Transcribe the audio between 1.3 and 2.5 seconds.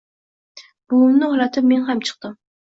uxlatib men ham chiqdim.